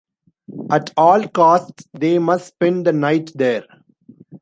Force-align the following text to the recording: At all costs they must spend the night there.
At 0.71 0.89
all 0.97 1.27
costs 1.27 1.85
they 1.93 2.17
must 2.17 2.47
spend 2.47 2.87
the 2.87 2.91
night 2.91 3.29
there. 3.35 3.67